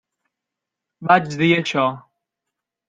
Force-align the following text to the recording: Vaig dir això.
Vaig 1.11 1.31
dir 1.43 1.51
això. 1.59 1.87